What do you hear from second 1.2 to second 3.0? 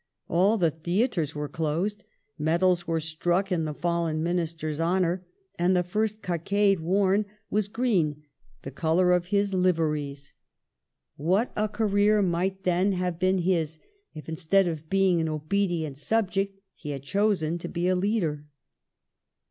were closed, medals were